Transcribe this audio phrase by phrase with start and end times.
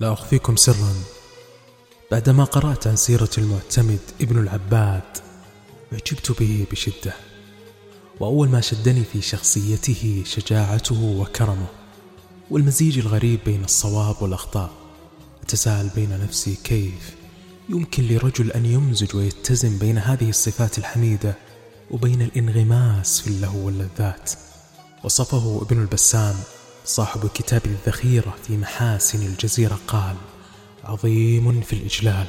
[0.00, 0.94] لا أخفيكم سرا.
[2.10, 5.18] بعدما قرأت عن سيرة المعتمد ابن العباد
[5.92, 7.14] أعجبت به بشدة.
[8.20, 11.66] وأول ما شدني في شخصيته شجاعته وكرمه
[12.50, 14.70] والمزيج الغريب بين الصواب والأخطاء
[15.42, 17.14] أتساءل بين نفسي كيف
[17.68, 21.34] يمكن لرجل أن يمزج ويتزن بين هذه الصفات الحميدة
[21.90, 24.30] وبين الانغماس في اللهو واللذات؟
[25.04, 26.34] وصفه ابن البسام
[26.84, 30.16] صاحب كتاب الذخيرة في محاسن الجزيرة قال
[30.84, 32.26] عظيم في الإجلال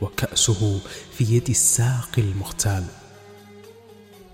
[0.00, 0.80] وكأسه
[1.18, 2.84] في يد الساقي المختال.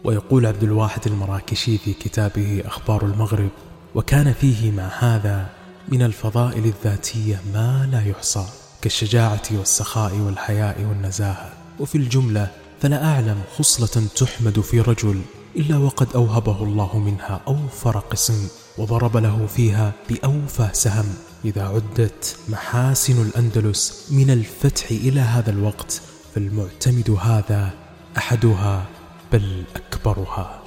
[0.05, 3.51] ويقول عبد الواحد المراكشي في كتابه أخبار المغرب
[3.95, 5.51] وكان فيه مع هذا
[5.89, 8.47] من الفضائل الذاتية ما لا يحصى
[8.83, 11.53] كالشجاعة والسخاء والحياء والنزاهة.
[11.81, 15.23] وفي الجملة فلا أعلم خصلة تحمد في رجل
[15.57, 18.49] إلا وقد أوهبه الله منها أوفر قسم
[18.79, 21.15] وضرب له فيها بأوفى سهم.
[21.45, 26.03] إذا عدت محاسن الأندلس من الفتح إلى هذا الوقت
[26.35, 27.71] فالمعتمد هذا
[28.17, 28.87] أحدها
[29.33, 30.63] بل أكبرها.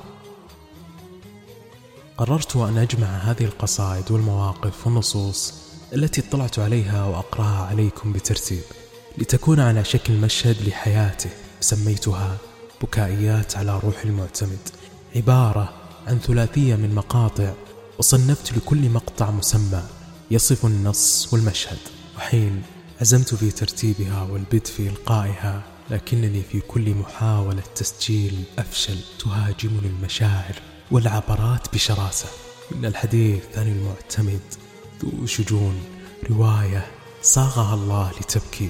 [2.18, 5.54] قررت أن أجمع هذه القصائد والمواقف والنصوص
[5.94, 8.64] التي اطلعت عليها وأقرأها عليكم بترتيب
[9.18, 12.38] لتكون على شكل مشهد لحياته سميتها
[12.84, 14.60] بكائيات على روح المعتمد.
[15.16, 15.74] عبارة
[16.08, 17.54] عن ثلاثية من مقاطع
[18.00, 19.84] وصنفت لكل مقطع مسمى
[20.32, 21.78] يصف النص والمشهد.
[22.18, 22.64] وحين
[23.02, 30.56] عزمت في ترتيبها والبدء في إلقائها لكنني في كل محاولة تسجيل أفشل تهاجمني المشاعر
[30.92, 32.28] والعبرات بشراسة.
[32.76, 34.42] إن الحديث عن المعتمد
[35.02, 35.82] ذو شجون
[36.30, 36.86] رواية
[37.22, 38.70] صاغها الله لتبكي.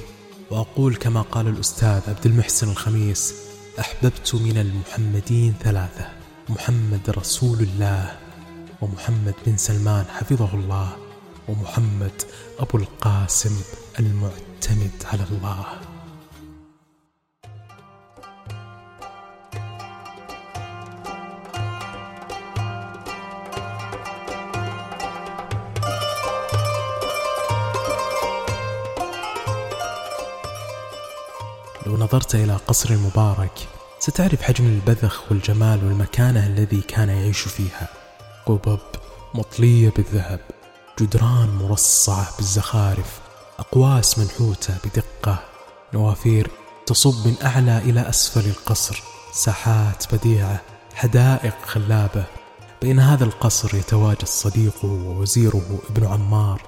[0.52, 3.34] وأقول كما قال الأستاذ عبد المحسن الخميس
[3.79, 6.07] أحببت من المحمدين ثلاثة
[6.50, 8.17] محمد رسول الله
[8.81, 10.97] ومحمد بن سلمان حفظه الله
[11.47, 12.22] ومحمد
[12.59, 13.62] أبو القاسم
[14.00, 15.66] المعتمد على الله.
[31.85, 33.67] لو نظرت إلى قصر المبارك
[33.99, 37.88] ستعرف حجم البذخ والجمال والمكانة الذي كان يعيش فيها.
[38.45, 38.79] قبب
[39.33, 40.39] مطلية بالذهب
[40.99, 43.19] جدران مرصعة بالزخارف
[43.59, 45.39] أقواس منحوتة بدقة
[45.94, 46.51] نوافير
[46.85, 50.61] تصب من أعلى إلى أسفل القصر ساحات بديعة
[50.94, 52.25] حدائق خلابة.
[52.81, 56.61] بين هذا القصر يتواجد صديقه ووزيره ابن عمار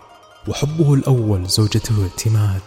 [0.48, 2.62] وحبه الأول زوجته اعتماد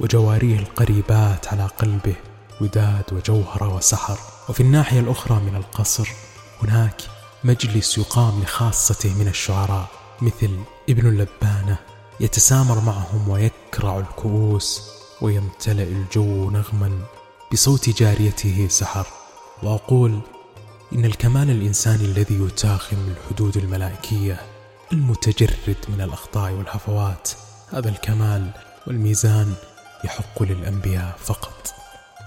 [0.00, 2.14] وجواريه القريبات على قلبه
[2.60, 4.18] وداد وجوهرة وسحر.
[4.48, 6.08] وفي الناحية الأخرى من القصر
[6.62, 7.02] هناك
[7.44, 9.88] مجلس يقام لخاصته من الشعراء
[10.22, 10.50] مثل
[10.88, 11.78] ابن اللبانة
[12.20, 14.82] يتسامر معهم ويكرع الكؤوس
[15.20, 16.98] ويمتلئ الجو نغما
[17.52, 19.06] بصوت جاريته سحر.
[19.62, 20.20] وأقول
[20.92, 24.40] إن الكمال الإنساني الذي يتاخم الحدود الملائكية
[24.92, 27.30] المتجرد من الأخطاء والهفوات
[27.72, 28.50] هذا الكمال
[28.86, 29.54] والميزان
[30.04, 31.74] يحق للأنبياء فقط.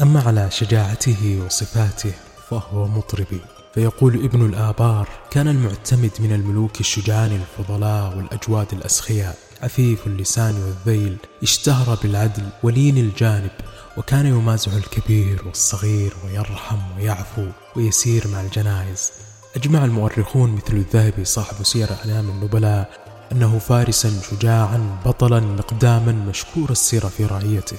[0.01, 2.13] أما على شجاعته وصفاته
[2.49, 3.41] فهو مطربي
[3.73, 9.37] فيقول ابن الآبار كان المعتمد من الملوك الشجعان الفضلاء والأجواد الأسخياء.
[9.63, 11.17] عفيف اللسان والذيل.
[11.43, 13.51] اشتهر بالعدل ولين الجانب.
[13.97, 19.11] وكان يمازح الكبير والصغير ويرحم ويعفو ويسير مع الجنائز.
[19.55, 27.07] أجمع المؤرخون مثل الذهبي صاحب سير أعلام النبلاء أنه فارسا شجاعا بطلا مقداما مشكور السيرة
[27.07, 27.77] في رعيته.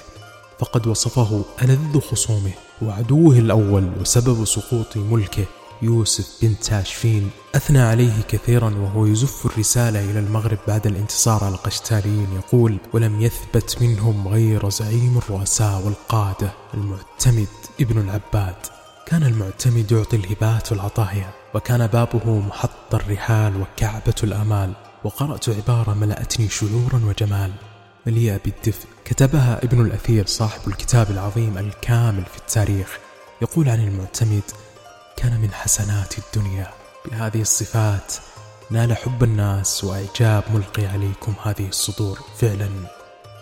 [0.58, 2.52] فقد وصفه ألذ خصومه
[2.82, 5.44] وعدوه الأول وسبب سقوط ملكه
[5.82, 7.30] يوسف بن تاشفين.
[7.54, 12.28] أثنى عليه كثيرا وهو يزف الرسالة إلى المغرب بعد الانتصار على القشتاليين.
[12.32, 17.48] يقول ولم يثبت منهم غير زعيم الرؤساء والقادة المعتمد
[17.80, 18.56] ابن العباد.
[19.06, 24.72] كان المعتمد يعطي الهبات والعطايا وكان بابه محط الرحال وكعبة الآمال.
[25.04, 27.52] وقرأت عبارة ملأتني شعورا وجمال
[28.06, 28.86] مليئة بالدفء.
[29.04, 32.98] كتبها ابن الأثير صاحب الكتاب العظيم الكامل في التاريخ.
[33.42, 34.42] يقول عن المعتمد
[35.16, 36.70] كان من حسنات الدنيا.
[37.04, 38.14] بهذه الصفات
[38.70, 42.68] نال حب الناس وإعجاب ملقي عليكم هذه الصدور فعلا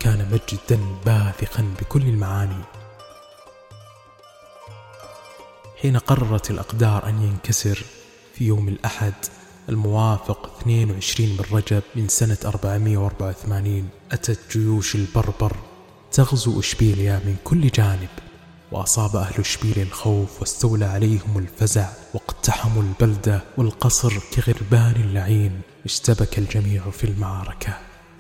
[0.01, 2.65] كان مجدا باثقا بكل المعاني.
[5.83, 7.85] حين قررت الأقدار أن ينكسر
[8.35, 9.15] في يوم الأحد
[9.70, 15.56] الموافق 22 من رجب من سنة 484 أتت جيوش البربر
[16.12, 18.08] تغزو إشبيليا من كل جانب
[18.72, 25.61] وأصاب أهل إشبيليا الخوف واستولى عليهم الفزع واقتحموا البلدة والقصر كغربان اللعين.
[25.84, 27.78] اشتبك الجميع في المعركة.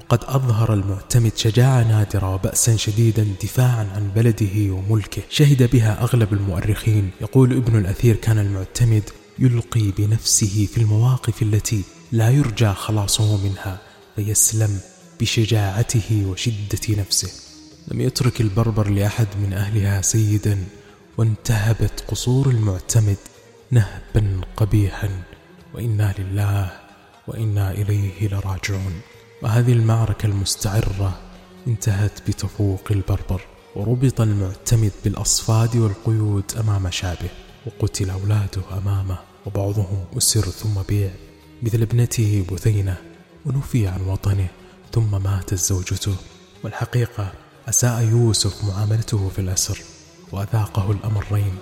[0.08, 5.22] قد أظهر المعتمد شجاعة نادرة وبأسا شديدا دفاعا عن بلده وملكه.
[5.30, 7.10] شهد بها أغلب المؤرخين.
[7.20, 9.10] يقول ابن الأثير كان المعتمد
[9.40, 11.82] يلقي بنفسه في المواقف التي
[12.12, 13.80] لا يرجى خلاصه منها
[14.16, 14.80] فيسلم
[15.20, 17.30] بشجاعته وشدة نفسه.
[17.88, 20.64] لم يترك البربر لأحد من أهلها سيدا
[21.18, 23.16] وانتهبت قصور المعتمد
[23.70, 25.22] نهبا قبيحا.
[25.74, 26.72] وإنا لله
[27.28, 29.00] وإنا إليه لراجعون.
[29.42, 31.20] وهذه المعركة المستعرة
[31.66, 33.40] انتهت بتفوق البربر
[33.76, 37.28] وربط المعتمد بالأصفاد والقيود أمام شعبه
[37.66, 39.29] وقتل أولاده أمامه.
[39.46, 41.10] وبعضهم أسر ثم بيع
[41.62, 42.96] مثل ابنته بثينة
[43.46, 44.48] ونفي عن وطنه
[44.92, 46.14] ثم ماتت زوجته
[46.64, 47.32] والحقيقة
[47.68, 49.78] أساء يوسف معاملته في الأسر
[50.32, 51.54] وأذاقه الأمرين.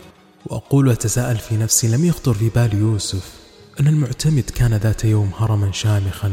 [0.46, 3.32] وأقول وأتساءل في نفسي لم يخطر في بال يوسف
[3.80, 6.32] أن المعتمد كان ذات يوم هرما شامخا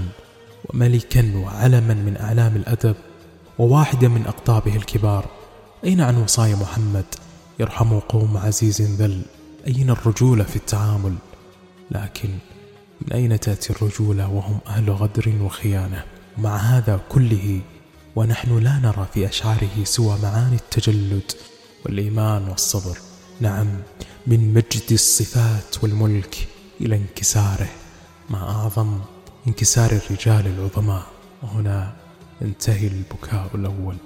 [0.70, 2.96] وملكا وعلما من أعلام الأدب
[3.60, 5.26] وواحدا من أقطابه الكبار.
[5.84, 7.06] أين عن وصايا محمد؟
[7.60, 9.22] يرحم قوم عزيز ذل.
[9.68, 11.16] أين الرجولة في التعامل؟
[11.92, 12.30] لكن
[13.02, 16.04] من أين تأتي الرجولة وهم أهل غدر وخيانة
[16.38, 17.62] ومع هذا كله؟
[18.16, 21.32] ونحن لا نرى في أشعاره سوى معاني التجلد
[21.86, 22.98] والإيمان والصبر.
[23.40, 23.68] نعم
[24.28, 26.48] من مجد الصفات والملك
[26.82, 27.70] إلى انكساره
[28.30, 29.00] ما أعظم
[29.48, 31.04] انكسار الرجال العظماء.
[31.44, 31.96] وهنا
[32.42, 33.98] ينتهي البكاء الأول.